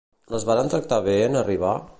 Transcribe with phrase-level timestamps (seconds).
[0.35, 1.79] Les varen tractar bé en arribar?